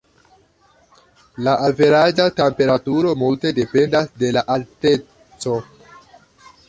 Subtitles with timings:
[1.47, 5.59] La averaĝa temperaturo multe dependas de la alteco.